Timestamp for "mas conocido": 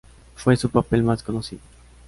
1.03-1.61